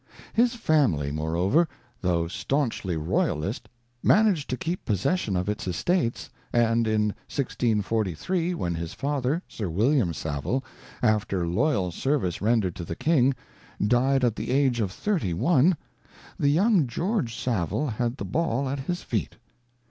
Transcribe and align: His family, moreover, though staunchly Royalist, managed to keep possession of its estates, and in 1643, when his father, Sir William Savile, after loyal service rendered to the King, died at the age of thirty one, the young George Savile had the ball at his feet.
His 0.33 0.55
family, 0.55 1.11
moreover, 1.11 1.67
though 2.01 2.27
staunchly 2.27 2.97
Royalist, 2.97 3.69
managed 4.01 4.49
to 4.49 4.57
keep 4.57 4.83
possession 4.83 5.35
of 5.35 5.47
its 5.47 5.67
estates, 5.67 6.27
and 6.51 6.87
in 6.87 7.09
1643, 7.29 8.55
when 8.55 8.73
his 8.73 8.95
father, 8.95 9.43
Sir 9.47 9.69
William 9.69 10.11
Savile, 10.11 10.63
after 11.03 11.45
loyal 11.45 11.91
service 11.91 12.41
rendered 12.41 12.75
to 12.77 12.83
the 12.83 12.95
King, 12.95 13.35
died 13.79 14.23
at 14.23 14.35
the 14.35 14.49
age 14.49 14.79
of 14.79 14.89
thirty 14.91 15.35
one, 15.35 15.77
the 16.39 16.49
young 16.49 16.87
George 16.87 17.35
Savile 17.37 17.85
had 17.89 18.17
the 18.17 18.25
ball 18.25 18.67
at 18.67 18.79
his 18.79 19.03
feet. 19.03 19.35